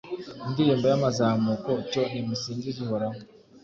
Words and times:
indirimbo 0.47 0.85
y'amazamuko. 0.91 1.69
cyo 1.89 2.01
nimusingize 2.11 2.79
uhoraho 2.85 3.19